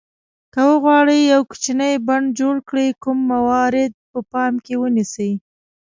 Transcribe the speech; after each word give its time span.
که 0.53 0.61
وغواړئ 0.71 1.19
یو 1.33 1.41
کوچنی 1.49 1.93
بڼ 2.07 2.21
جوړ 2.39 2.55
کړئ 2.69 2.89
کوم 3.03 3.17
موارد 3.31 3.91
په 4.11 4.19
پام 4.31 4.53
کې 4.65 4.73
ونیسئ. 4.81 5.31